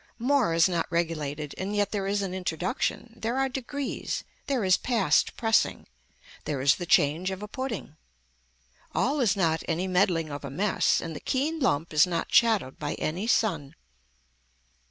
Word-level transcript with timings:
More 0.17 0.55
is 0.55 0.67
not 0.67 0.87
regulated 0.91 1.53
and 1.59 1.75
yet 1.75 1.91
there 1.91 2.07
is 2.07 2.23
an 2.23 2.33
introduction, 2.33 3.13
there 3.15 3.37
are 3.37 3.47
degrees, 3.47 4.23
there 4.47 4.63
is 4.63 4.75
past 4.75 5.37
pressing, 5.37 5.85
there 6.45 6.59
is 6.59 6.77
the 6.77 6.87
change 6.87 7.29
of 7.29 7.43
a 7.43 7.47
pudding. 7.47 7.97
All 8.95 9.19
is 9.19 9.35
not 9.35 9.61
any 9.67 9.87
meddling 9.87 10.31
of 10.31 10.43
a 10.43 10.49
mess 10.49 11.01
and 11.01 11.15
the 11.15 11.19
keen 11.19 11.59
lump 11.59 11.93
is 11.93 12.07
not 12.07 12.33
shadowed 12.33 12.79
by 12.79 12.95
any 12.95 13.27
sun. 13.27 13.75